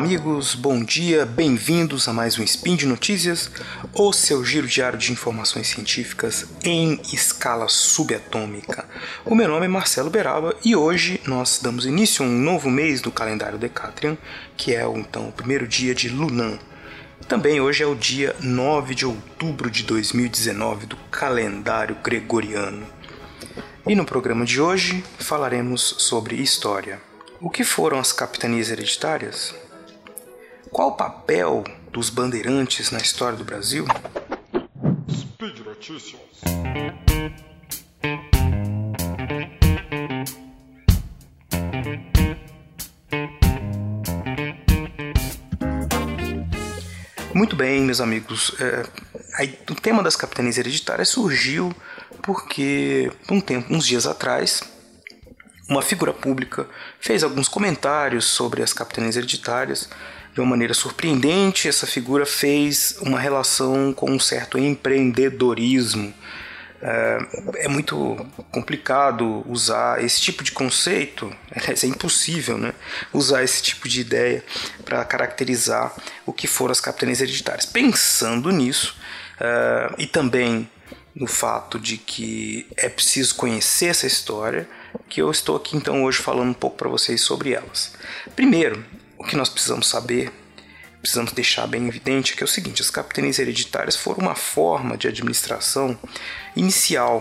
[0.00, 3.50] amigos, bom dia, bem-vindos a mais um Spin de Notícias,
[3.92, 8.86] o seu giro diário de informações científicas em escala subatômica.
[9.26, 13.02] O meu nome é Marcelo Beraba e hoje nós damos início a um novo mês
[13.02, 14.16] do calendário Decatrian,
[14.56, 16.58] que é então o primeiro dia de Lunan.
[17.28, 22.86] Também hoje é o dia 9 de outubro de 2019 do calendário gregoriano.
[23.86, 26.98] E no programa de hoje falaremos sobre história.
[27.38, 29.54] O que foram as capitanias hereditárias?
[30.72, 33.84] Qual o papel dos bandeirantes na história do Brasil?
[35.10, 36.20] Speed Notícias.
[47.34, 48.54] Muito bem, meus amigos.
[48.60, 48.86] É,
[49.38, 51.74] aí, o tema das capitanias hereditárias surgiu
[52.22, 54.62] porque um tempo, uns dias atrás,
[55.68, 56.68] uma figura pública
[57.00, 59.88] fez alguns comentários sobre as capitanias hereditárias.
[60.32, 66.14] De uma maneira surpreendente, essa figura fez uma relação com um certo empreendedorismo.
[66.82, 67.18] É,
[67.56, 72.72] é muito complicado usar esse tipo de conceito, é impossível né?
[73.12, 74.42] usar esse tipo de ideia
[74.84, 75.92] para caracterizar
[76.24, 77.66] o que foram as capitanias hereditárias.
[77.66, 78.96] Pensando nisso,
[79.40, 80.68] uh, e também
[81.14, 84.68] no fato de que é preciso conhecer essa história,
[85.08, 87.92] que eu estou aqui então hoje falando um pouco para vocês sobre elas.
[88.34, 88.82] Primeiro,
[89.20, 90.32] o que nós precisamos saber,
[90.98, 94.96] precisamos deixar bem evidente, é que é o seguinte: as capitanias hereditárias foram uma forma
[94.96, 95.96] de administração
[96.56, 97.20] inicial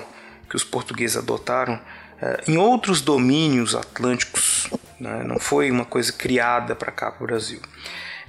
[0.50, 1.80] que os portugueses adotaram
[2.22, 5.24] eh, em outros domínios atlânticos, né?
[5.26, 7.60] não foi uma coisa criada para cá para o Brasil.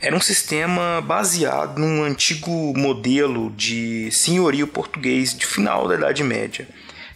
[0.01, 6.67] Era um sistema baseado num antigo modelo de senhorio português de final da Idade Média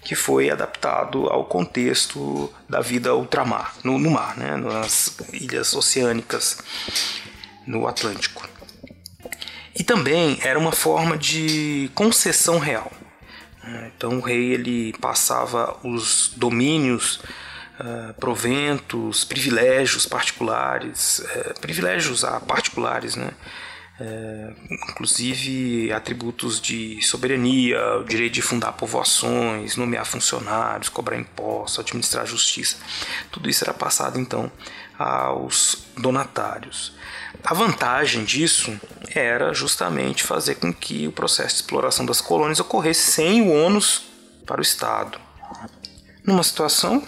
[0.04, 6.58] que foi adaptado ao contexto da vida ultramar, no, no mar, né, nas ilhas oceânicas
[7.66, 8.46] no Atlântico.
[9.74, 12.92] E também era uma forma de concessão real.
[13.96, 17.20] Então o rei ele passava os domínios,
[17.80, 23.30] uh, proventos, privilégios particulares, uh, privilégios a particulares, né?
[24.00, 24.52] É,
[24.90, 32.76] inclusive atributos de soberania, o direito de fundar povoações, nomear funcionários, cobrar impostos, administrar justiça.
[33.30, 34.50] Tudo isso era passado então
[34.98, 36.92] aos donatários.
[37.44, 38.78] A vantagem disso
[39.14, 44.06] era justamente fazer com que o processo de exploração das colônias ocorresse sem o ônus
[44.46, 45.18] para o Estado.
[46.24, 47.06] Numa situação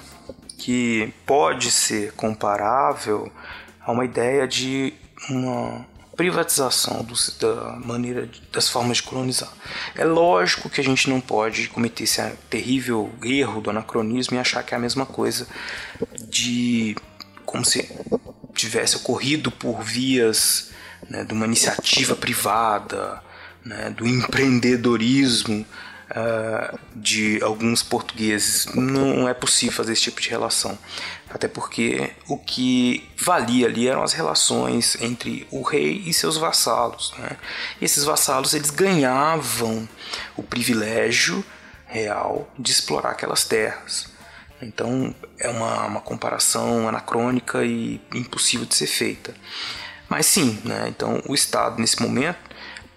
[0.58, 3.32] que pode ser comparável
[3.80, 4.92] a uma ideia de
[5.28, 5.86] uma
[6.16, 9.53] privatização do, da maneira das formas de colonizar.
[9.94, 14.62] É lógico que a gente não pode cometer esse terrível erro do anacronismo e achar
[14.62, 15.47] que é a mesma coisa
[16.28, 16.97] de
[17.44, 17.88] como se
[18.54, 20.71] tivesse ocorrido por vias
[21.09, 23.22] né, de uma iniciativa privada,
[23.65, 25.66] né, do empreendedorismo
[26.10, 28.66] uh, de alguns portugueses.
[28.74, 30.78] Não é possível fazer esse tipo de relação.
[31.28, 37.12] Até porque o que valia ali eram as relações entre o rei e seus vassalos.
[37.18, 37.36] Né?
[37.80, 39.88] E esses vassalos eles ganhavam
[40.36, 41.44] o privilégio
[41.86, 44.08] real de explorar aquelas terras.
[44.62, 49.34] Então é uma, uma comparação anacrônica e impossível de ser feita.
[50.08, 50.86] Mas sim, né?
[50.88, 52.38] então o Estado nesse momento,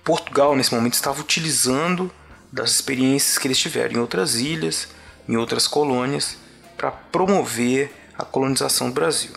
[0.03, 2.11] Portugal nesse momento estava utilizando
[2.51, 4.87] das experiências que eles tiveram em outras ilhas,
[5.27, 6.37] em outras colônias,
[6.77, 9.31] para promover a colonização do Brasil.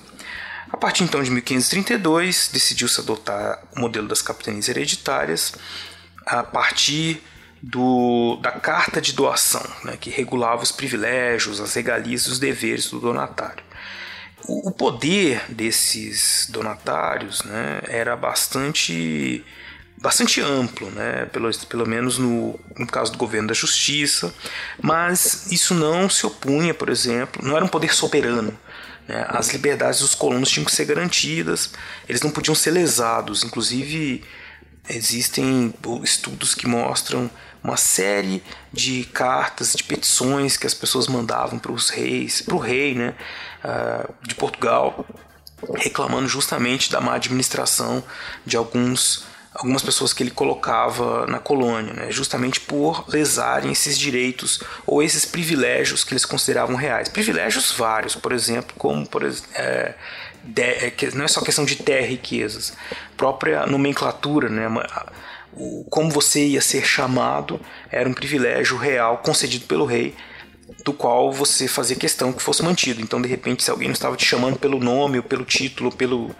[0.70, 5.52] A partir então de 1532, decidiu-se adotar o modelo das capitanias hereditárias
[6.24, 7.22] a partir
[7.62, 12.90] do, da carta de doação, né, que regulava os privilégios, as regalias e os deveres
[12.90, 13.62] do donatário.
[14.48, 19.44] O, o poder desses donatários né, era bastante
[20.02, 21.26] bastante amplo, né?
[21.26, 24.34] pelo, pelo menos no, no caso do governo da justiça,
[24.82, 28.52] mas isso não se opunha, por exemplo, não era um poder soberano.
[29.06, 29.24] Né?
[29.28, 31.70] As liberdades dos colonos tinham que ser garantidas,
[32.08, 33.44] eles não podiam ser lesados.
[33.44, 34.24] Inclusive,
[34.88, 35.72] existem
[36.02, 37.30] estudos que mostram
[37.62, 42.58] uma série de cartas, de petições que as pessoas mandavam para os reis, para o
[42.58, 43.14] rei né,
[43.64, 45.06] uh, de Portugal,
[45.76, 48.02] reclamando justamente da má administração
[48.44, 49.30] de alguns
[49.62, 55.24] algumas pessoas que ele colocava na colônia, né, justamente por lesarem esses direitos ou esses
[55.24, 57.08] privilégios que eles consideravam reais.
[57.08, 59.22] Privilégios vários, por exemplo, como por
[59.54, 59.94] é,
[60.42, 62.76] de, é, não é só questão de terra e riquezas,
[63.16, 64.66] própria nomenclatura, né,
[65.54, 67.60] o, como você ia ser chamado
[67.90, 70.14] era um privilégio real concedido pelo rei
[70.84, 73.00] do qual você fazia questão que fosse mantido.
[73.00, 75.96] Então, de repente, se alguém não estava te chamando pelo nome, ou pelo título, ou
[75.96, 76.34] pelo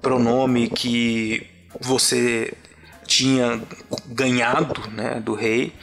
[0.00, 2.54] pronome que você
[3.06, 3.60] tinha
[4.06, 5.74] ganhado né, do rei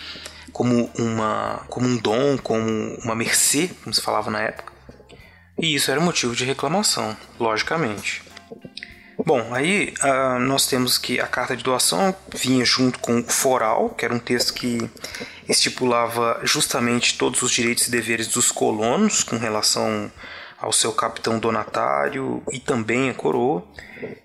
[0.54, 4.72] como, uma, como um dom, como uma mercê, como se falava na época.
[5.60, 8.24] E isso era motivo de reclamação, logicamente.
[9.26, 13.90] Bom, aí uh, nós temos que a carta de doação vinha junto com o foral,
[13.90, 14.90] que era um texto que
[15.48, 20.12] estipulava justamente todos os direitos e deveres dos colonos com relação
[20.60, 23.66] ao seu capitão donatário e também a coroa.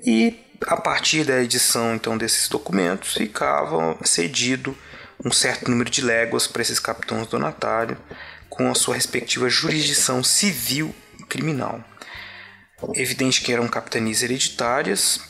[0.04, 4.76] E a partir da edição então desses documentos ficava cedido
[5.24, 7.98] um certo número de léguas para esses capitães donatários
[8.48, 11.82] com a sua respectiva jurisdição civil e criminal.
[12.94, 15.20] Evidente que eram capitanias hereditárias,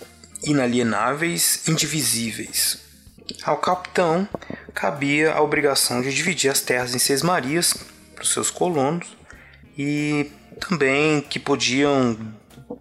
[0.44, 2.78] inalienáveis, indivisíveis.
[3.42, 4.28] Ao capitão
[4.74, 7.74] cabia a obrigação de dividir as terras em seis marias
[8.14, 9.16] para os seus colonos
[9.76, 10.30] e
[10.60, 12.16] também que podiam,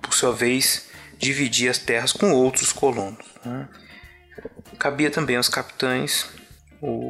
[0.01, 0.88] por sua vez,
[1.19, 3.23] dividir as terras com outros colonos.
[3.45, 3.67] Né?
[4.79, 6.25] Cabia também aos capitães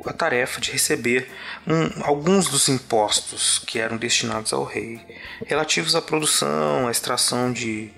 [0.05, 1.29] a tarefa de receber
[1.67, 4.99] um, alguns dos impostos que eram destinados ao rei,
[5.45, 7.91] relativos à produção, à extração de,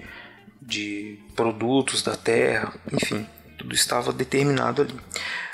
[0.62, 3.26] de produtos da terra, enfim,
[3.58, 5.00] tudo estava determinado ali.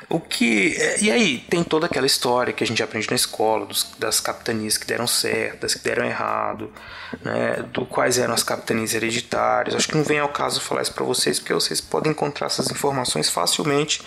[0.09, 3.65] O que é, e aí tem toda aquela história que a gente aprende na escola
[3.65, 6.71] dos, das capitanias que deram certo, das que deram errado,
[7.21, 9.75] né, do quais eram as capitanias hereditárias.
[9.75, 12.71] Acho que não vem ao caso falar isso para vocês, porque vocês podem encontrar essas
[12.71, 14.01] informações facilmente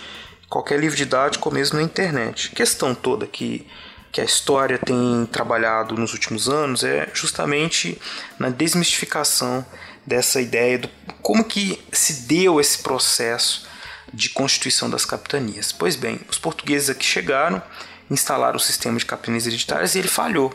[0.49, 2.49] qualquer livro didático ou mesmo na internet.
[2.51, 3.67] A questão toda que,
[4.11, 8.01] que a história tem trabalhado nos últimos anos é justamente
[8.39, 9.63] na desmistificação
[10.05, 10.89] dessa ideia do
[11.21, 13.69] como que se deu esse processo
[14.13, 15.71] de constituição das capitanias.
[15.71, 17.61] Pois bem, os portugueses aqui chegaram,
[18.09, 20.53] instalaram o sistema de capitanias hereditárias e ele falhou.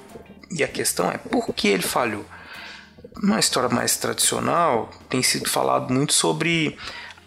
[0.50, 2.24] E a questão é por que ele falhou?
[3.22, 6.76] Na história mais tradicional, tem sido falado muito sobre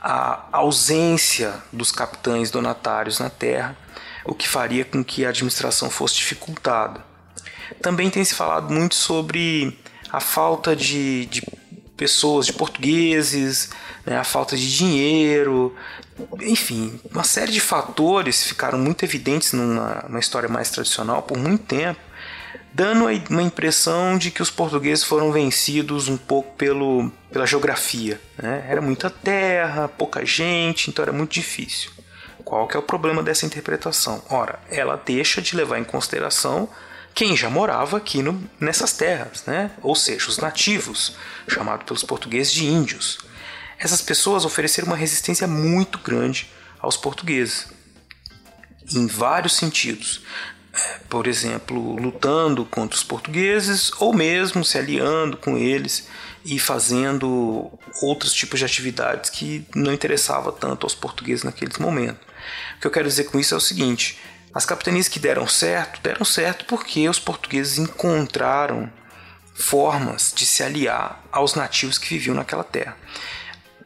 [0.02, 3.76] a ausência dos capitães donatários na terra,
[4.24, 7.04] o que faria com que a administração fosse dificultada.
[7.81, 9.78] Também tem se falado muito sobre
[10.12, 11.42] a falta de, de
[12.00, 13.69] pessoas, de portugueses,
[14.06, 15.75] né, a falta de dinheiro,
[16.42, 22.00] enfim, uma série de fatores ficaram muito evidentes numa, história mais tradicional por muito tempo
[22.72, 28.22] dando uma impressão de que os portugueses foram vencidos um pouco pelo, pela geografia.
[28.38, 28.66] Né?
[28.69, 31.92] Era muita terra, pouca gente, então era muito difícil.
[32.45, 34.24] Qual que é o problema dessa interpretação?
[34.30, 36.69] Ora, ela deixa de levar em consideração
[37.14, 39.72] quem já morava aqui no, nessas terras, né?
[39.82, 41.16] ou seja, os nativos,
[41.48, 43.20] chamados pelos portugueses de índios.
[43.78, 47.68] Essas pessoas ofereceram uma resistência muito grande aos portugueses,
[48.94, 50.22] em vários sentidos
[51.10, 56.08] por exemplo, lutando contra os portugueses ou mesmo se aliando com eles
[56.46, 57.72] e fazendo
[58.02, 62.22] outros tipos de atividades que não interessava tanto aos portugueses naqueles momentos.
[62.78, 64.20] O que eu quero dizer com isso é o seguinte:
[64.54, 68.92] as capitanias que deram certo, deram certo porque os portugueses encontraram
[69.54, 72.98] formas de se aliar aos nativos que viviam naquela terra.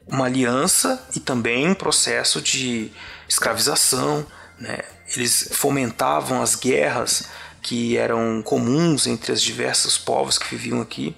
[0.07, 2.92] Uma aliança e também um processo de
[3.27, 4.25] escravização,
[4.60, 4.80] né?
[5.15, 7.28] eles fomentavam as guerras
[7.61, 11.16] que eram comuns entre os diversos povos que viviam aqui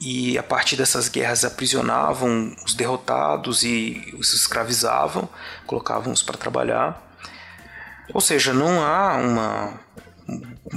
[0.00, 5.28] e a partir dessas guerras aprisionavam os derrotados e os escravizavam,
[5.66, 7.02] colocavam-os para trabalhar.
[8.12, 9.80] Ou seja, não há uma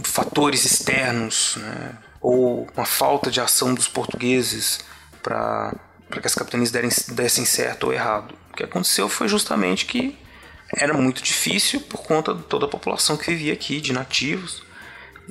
[0.04, 4.80] fatores externos né, ou uma falta de ação dos portugueses
[5.24, 5.74] para
[6.22, 6.72] que as capitanias
[7.08, 8.36] dessem certo ou errado.
[8.52, 10.18] O que aconteceu foi justamente que
[10.76, 14.64] era muito difícil por conta de toda a população que vivia aqui, de nativos,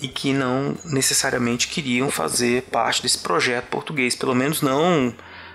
[0.01, 5.15] e que não necessariamente queriam fazer parte desse projeto português, pelo menos não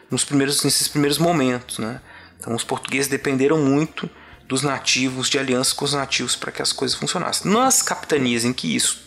[0.10, 1.80] nos primeiros, nesses primeiros momentos.
[1.80, 2.02] Né?
[2.40, 4.10] Então os portugueses dependeram muito
[4.48, 7.52] dos nativos, de aliança com os nativos para que as coisas funcionassem.
[7.52, 9.02] Nas capitanias em que isso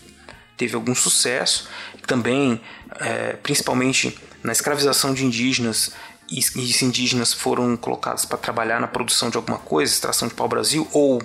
[0.56, 1.68] teve algum sucesso,
[2.06, 2.60] também,
[3.00, 5.92] é, principalmente na escravização de indígenas
[6.30, 10.88] e, e indígenas foram colocados para trabalhar na produção de alguma coisa, extração de pau-brasil,
[10.92, 11.22] ou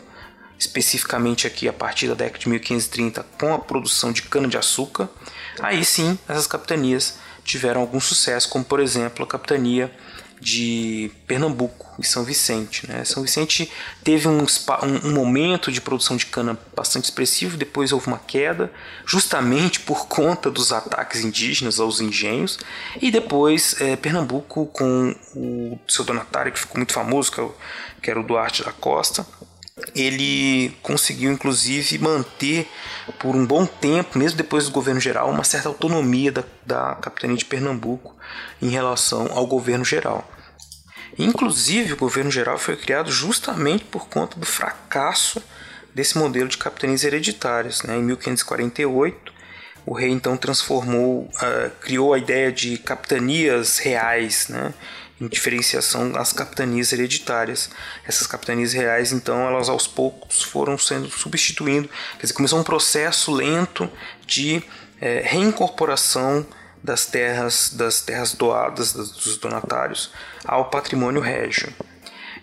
[0.60, 5.10] especificamente aqui a partir da década de 1530 com a produção de cana-de-açúcar,
[5.60, 9.91] aí sim essas capitanias tiveram algum sucesso, como por exemplo a capitania
[10.42, 12.88] de Pernambuco e São Vicente.
[12.88, 13.06] Né?
[13.06, 13.72] São Vicente
[14.04, 14.44] teve um,
[15.04, 18.72] um, momento de produção de cana bastante expressivo, depois houve uma queda,
[19.06, 22.58] justamente por conta dos ataques indígenas aos engenhos,
[23.00, 27.54] e depois é, Pernambuco, com o seu donatário, que ficou muito famoso, que, é o,
[28.02, 29.26] que era o Duarte da Costa,
[29.96, 32.68] ele conseguiu inclusive manter
[33.20, 37.38] por um bom tempo, mesmo depois do governo geral, uma certa autonomia da, da capitania
[37.38, 38.16] de Pernambuco
[38.62, 40.30] em relação ao governo geral.
[41.18, 45.42] Inclusive, o governo geral foi criado justamente por conta do fracasso
[45.94, 47.84] desse modelo de capitanias hereditárias.
[47.84, 47.98] Né?
[47.98, 49.34] Em 1548,
[49.86, 54.74] o rei então transformou, uh, criou a ideia de capitanias reais, né?
[55.30, 57.70] Diferenciação das capitanias hereditárias.
[58.06, 63.32] Essas capitanias reais, então, elas aos poucos foram sendo substituindo, quer dizer, começou um processo
[63.32, 63.90] lento
[64.25, 64.63] de
[65.00, 66.46] é, reincorporação
[66.84, 70.12] das terras, das terras doadas dos donatários
[70.46, 71.72] ao patrimônio régio.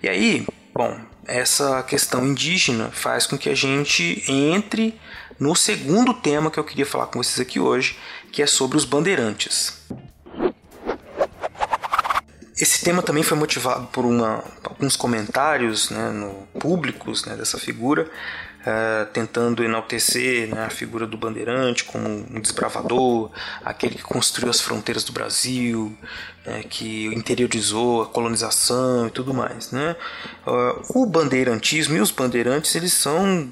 [0.03, 4.99] E aí, bom, essa questão indígena faz com que a gente entre
[5.39, 7.99] no segundo tema que eu queria falar com vocês aqui hoje,
[8.33, 9.83] que é sobre os bandeirantes.
[12.61, 18.03] Esse tema também foi motivado por uma, alguns comentários né, no, públicos né, dessa figura,
[18.03, 23.31] uh, tentando enaltecer né, a figura do bandeirante como um desbravador,
[23.65, 25.97] aquele que construiu as fronteiras do Brasil,
[26.45, 29.71] né, que interiorizou a colonização e tudo mais.
[29.71, 29.95] Né?
[30.45, 33.49] Uh, o bandeirantismo e os bandeirantes eles são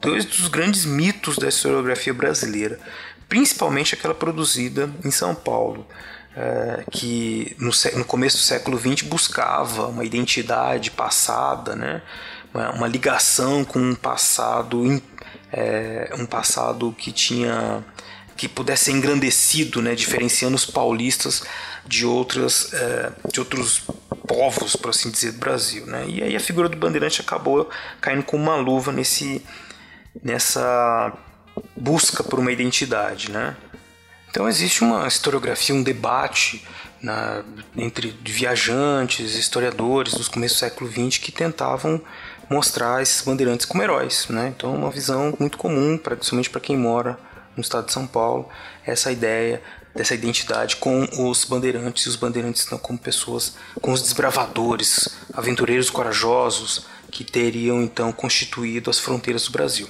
[0.00, 2.80] dois dos grandes mitos da historiografia brasileira,
[3.28, 5.86] principalmente aquela produzida em São Paulo
[6.36, 12.02] é, que no, no, começo do século XX buscava uma identidade passada, né?
[12.52, 15.02] uma, uma ligação com um passado,
[15.50, 17.82] é, um passado que tinha
[18.36, 19.94] que pudesse ser engrandecido, né?
[19.94, 21.42] diferenciando os paulistas
[21.86, 23.82] de outras é, de outros
[24.28, 26.04] povos, por assim dizer, do Brasil, né?
[26.06, 29.42] E aí a figura do bandeirante acabou caindo com uma luva nesse
[30.22, 31.12] nessa
[31.76, 33.56] busca por uma identidade, né?
[34.36, 36.62] Então existe uma historiografia, um debate
[37.00, 37.42] na,
[37.74, 41.98] entre viajantes, historiadores dos começos do século XX que tentavam
[42.50, 44.26] mostrar esses bandeirantes como heróis.
[44.28, 44.52] Né?
[44.54, 47.18] Então uma visão muito comum, principalmente para quem mora
[47.56, 48.46] no estado de São Paulo,
[48.84, 49.62] essa ideia
[49.94, 55.88] dessa identidade com os bandeirantes e os bandeirantes estão como pessoas, com os desbravadores, aventureiros
[55.88, 56.84] corajosos,
[57.16, 59.88] que teriam então constituído as fronteiras do Brasil.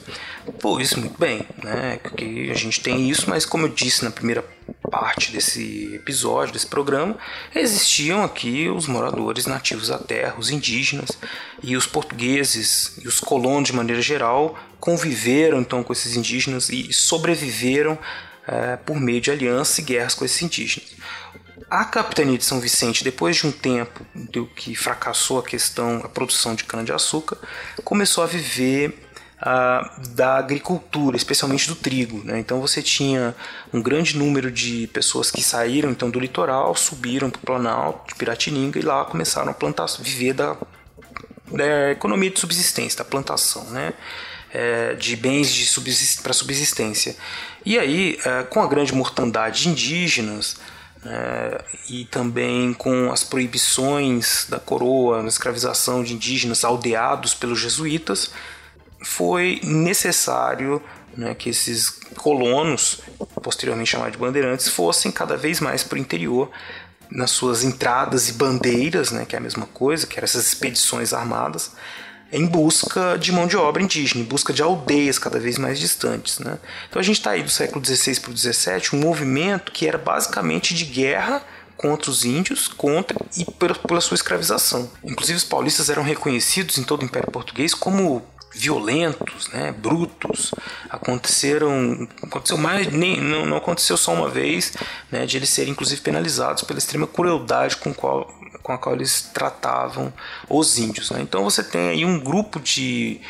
[0.60, 1.98] Pois, muito bem, né?
[2.00, 4.44] Porque a gente tem isso, mas como eu disse na primeira
[4.88, 7.18] parte desse episódio, desse programa,
[7.52, 11.18] existiam aqui os moradores nativos da terra, os indígenas
[11.64, 16.92] e os portugueses e os colonos de maneira geral conviveram então com esses indígenas e
[16.92, 17.98] sobreviveram
[18.46, 20.90] é, por meio de alianças e guerras com esses indígenas.
[21.68, 26.08] A capitania de São Vicente, depois de um tempo do que fracassou a questão, a
[26.08, 27.36] produção de cana-de-açúcar,
[27.82, 29.02] começou a viver
[29.42, 32.22] uh, da agricultura, especialmente do trigo.
[32.24, 32.38] Né?
[32.38, 33.34] Então você tinha
[33.72, 38.14] um grande número de pessoas que saíram então do litoral, subiram para o Planalto de
[38.14, 40.56] Piratininga e lá começaram a plantar, viver da,
[41.50, 43.92] da economia de subsistência, da plantação, né?
[44.54, 47.16] É, de bens subsist para subsistência.
[47.64, 50.56] E aí, é, com a grande mortandade de indígenas,
[51.04, 58.30] é, e também com as proibições da coroa na escravização de indígenas aldeados pelos jesuítas,
[59.02, 60.82] foi necessário
[61.16, 63.00] né, que esses colonos,
[63.42, 66.50] posteriormente chamados de bandeirantes, fossem cada vez mais para o interior
[67.10, 71.12] nas suas entradas e bandeiras, né, que é a mesma coisa, que eram essas expedições
[71.12, 71.72] armadas,
[72.32, 76.38] em busca de mão de obra indígena, em busca de aldeias cada vez mais distantes.
[76.38, 76.58] Né?
[76.88, 79.98] Então a gente está aí do século XVI para o XVII, um movimento que era
[79.98, 81.42] basicamente de guerra
[81.76, 84.90] contra os índios, contra e pela, pela sua escravização.
[85.04, 88.22] Inclusive os paulistas eram reconhecidos em todo o Império Português como
[88.56, 90.52] violentos, né, brutos.
[90.88, 94.72] Aconteceram, aconteceu mais, nem, não, não aconteceu só uma vez,
[95.12, 98.34] né, de eles serem inclusive penalizados pela extrema crueldade com qual
[98.66, 100.12] com a qual eles tratavam
[100.50, 101.12] os índios.
[101.12, 101.20] Né?
[101.20, 103.20] Então você tem aí um grupo de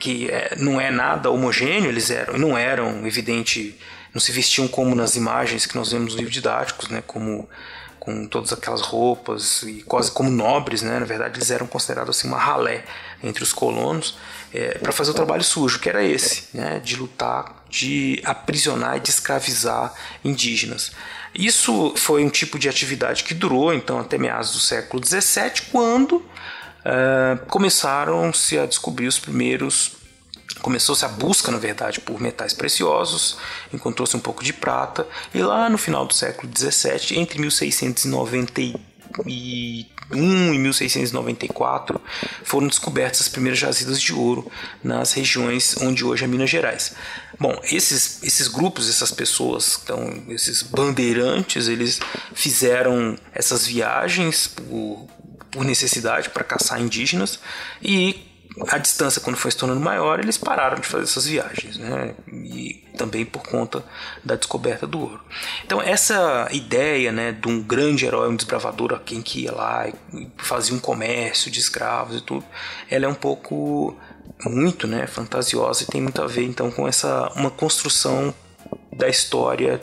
[0.00, 3.78] que é, não é nada homogêneo, eles eram, não eram evidente,
[4.12, 7.04] não se vestiam como nas imagens que nós vemos nos livros didáticos, né?
[7.06, 7.48] como
[8.00, 10.98] com todas aquelas roupas e quase como nobres, né?
[10.98, 12.84] Na verdade, eles eram considerados assim uma ralé
[13.22, 14.18] entre os colonos
[14.52, 16.80] é, para fazer o trabalho sujo, que era esse, né?
[16.80, 19.92] De lutar, de aprisionar e de escravizar
[20.24, 20.92] indígenas.
[21.34, 26.18] Isso foi um tipo de atividade que durou então até meados do século XVII, quando
[26.18, 29.96] uh, começaram-se a descobrir os primeiros
[30.62, 33.36] começou-se a busca, na verdade, por metais preciosos,
[33.72, 38.78] encontrou-se um pouco de prata, e lá no final do século XVII, entre 1691
[39.26, 42.00] e 1694,
[42.44, 44.50] foram descobertas as primeiras jazidas de ouro
[44.82, 46.94] nas regiões onde hoje é Minas Gerais.
[47.38, 52.00] Bom, esses, esses grupos, essas pessoas, então, esses bandeirantes, eles
[52.32, 55.08] fizeram essas viagens por,
[55.50, 57.38] por necessidade para caçar indígenas
[57.82, 58.32] e
[58.68, 62.14] a distância, quando foi se tornando maior, eles pararam de fazer essas viagens, né?
[62.28, 63.84] E também por conta
[64.24, 65.20] da descoberta do ouro.
[65.64, 69.88] Então, essa ideia né, de um grande herói, um desbravador, a quem que ia lá
[69.88, 72.44] e fazia um comércio de escravos e tudo,
[72.88, 73.98] ela é um pouco
[74.44, 78.34] muito né, fantasiosa e tem muito a ver então com essa uma construção
[78.92, 79.80] da história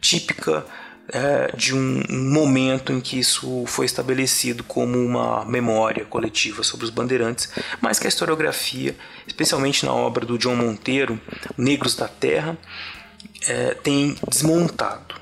[0.00, 0.66] típica
[1.08, 6.84] é, de um, um, momento em que isso foi estabelecido como uma memória coletiva sobre
[6.84, 8.96] os bandeirantes, mas que a historiografia,
[9.26, 11.20] especialmente na obra do John Monteiro,
[11.58, 12.56] Negros da Terra,
[13.46, 15.14] é, tem desmontado.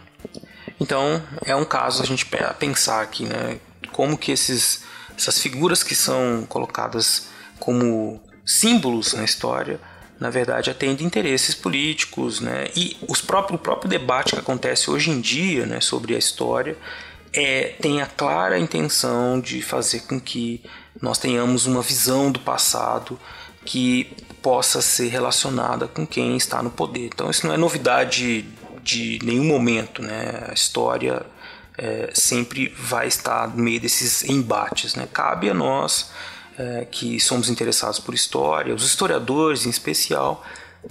[0.78, 2.26] Então é um caso a gente
[2.58, 3.58] pensar aqui, né,
[3.92, 4.84] como que esses,
[5.16, 9.80] essas figuras que são colocadas como símbolos na história
[10.22, 12.68] na verdade, atende interesses políticos, né?
[12.76, 16.76] E os próprios, o próprio debate que acontece hoje em dia, né, sobre a história,
[17.32, 20.62] é, tem a clara intenção de fazer com que
[21.00, 23.18] nós tenhamos uma visão do passado
[23.64, 27.06] que possa ser relacionada com quem está no poder.
[27.06, 28.44] Então, isso não é novidade
[28.80, 30.46] de nenhum momento, né?
[30.48, 31.26] A história
[31.76, 35.08] é, sempre vai estar no meio desses embates, né?
[35.12, 36.12] Cabe a nós
[36.58, 40.44] é, que somos interessados por história, os historiadores em especial,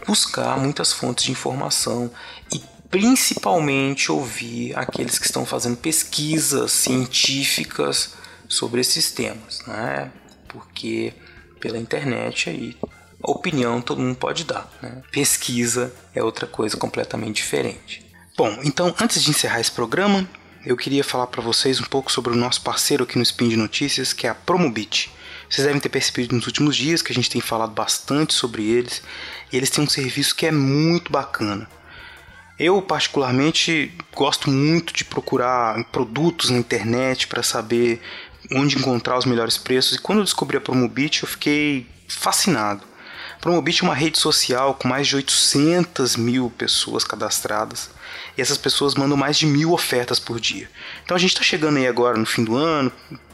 [0.08, 2.12] buscar muitas fontes de informação
[2.54, 8.16] e principalmente ouvir aqueles que estão fazendo pesquisas científicas
[8.48, 10.12] sobre esses temas, né?
[10.48, 11.14] Porque
[11.60, 12.78] pela internet aí
[13.24, 15.02] opinião todo mundo pode dar, né?
[15.12, 18.06] Pesquisa é outra coisa completamente diferente.
[18.38, 20.28] Bom, então antes de encerrar esse programa,
[20.66, 23.58] eu queria falar para vocês um pouco sobre o nosso parceiro aqui no Spin de
[23.58, 25.12] Notícias, que é a Promobit.
[25.52, 29.04] Vocês devem ter percebido nos últimos dias que a gente tem falado bastante sobre eles
[29.52, 31.70] e eles têm um serviço que é muito bacana.
[32.58, 38.02] Eu, particularmente, gosto muito de procurar produtos na internet para saber
[38.54, 42.86] onde encontrar os melhores preços e quando eu descobri a Promobit eu fiquei fascinado.
[43.36, 47.90] A Promobit é uma rede social com mais de 800 mil pessoas cadastradas
[48.38, 50.72] e essas pessoas mandam mais de mil ofertas por dia.
[51.04, 52.90] Então a gente está chegando aí agora no fim do ano,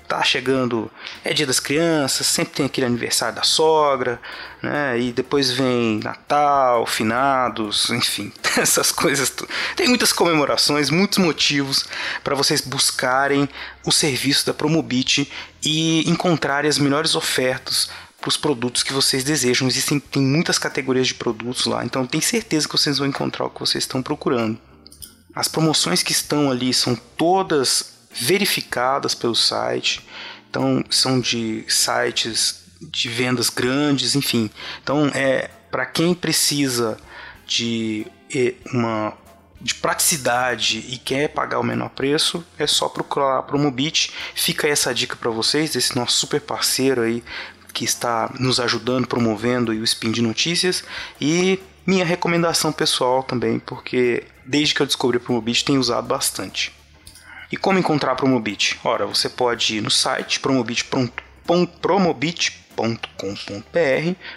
[0.08, 0.90] tá chegando,
[1.24, 4.20] é dia das crianças, sempre tem aquele aniversário da sogra,
[4.62, 5.00] né?
[5.00, 9.34] E depois vem Natal, finados, enfim, essas coisas.
[9.76, 11.86] Tem muitas comemorações, muitos motivos
[12.24, 13.50] para vocês buscarem
[13.86, 15.32] o serviço da Promobit
[15.64, 17.90] e encontrarem as melhores ofertas
[18.20, 19.68] para os produtos que vocês desejam.
[19.68, 23.50] Existem tem muitas categorias de produtos lá, então tenho certeza que vocês vão encontrar o
[23.50, 24.58] que vocês estão procurando.
[25.36, 30.06] As promoções que estão ali são todas verificadas pelo site.
[30.50, 34.50] Então, são de sites de vendas grandes, enfim.
[34.82, 36.98] Então, é para quem precisa
[37.46, 38.08] de
[38.74, 39.14] uma
[39.60, 44.14] de praticidade e quer pagar o menor preço, é só procurar a Promobit.
[44.36, 47.24] Fica essa dica para vocês, esse nosso super parceiro aí
[47.74, 50.84] que está nos ajudando, promovendo o Spin de Notícias
[51.20, 56.72] e minha recomendação pessoal também, porque desde que eu descobri a Promobit tenho usado bastante.
[57.52, 58.80] E como encontrar a Promobit?
[58.84, 61.26] Ora, você pode ir no site promobit.com.br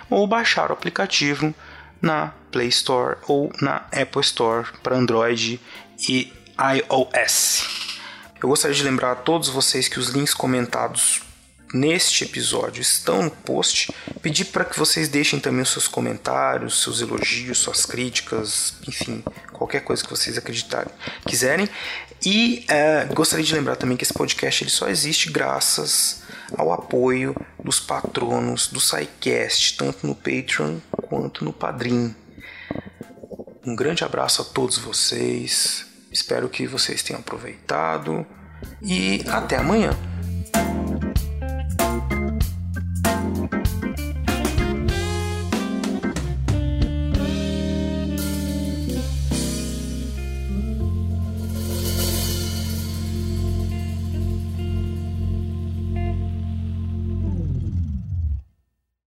[0.09, 1.55] ou baixar o aplicativo
[2.01, 5.61] na Play Store ou na Apple Store para Android
[6.09, 7.66] e iOS.
[8.42, 11.23] Eu gostaria de lembrar a todos vocês que os links comentados
[11.73, 13.92] neste episódio estão no post.
[14.23, 19.81] Pedir para que vocês deixem também os seus comentários, seus elogios, suas críticas, enfim, qualquer
[19.81, 20.92] coisa que vocês acreditarem,
[21.27, 21.68] quiserem.
[22.24, 26.22] E é, gostaria de lembrar também que esse podcast ele só existe graças
[26.56, 30.78] ao apoio dos patronos do SciCast, tanto no Patreon
[31.09, 32.14] quanto no Padrim.
[33.64, 35.87] Um grande abraço a todos vocês.
[36.11, 38.26] Espero que vocês tenham aproveitado
[38.83, 39.90] e até amanhã.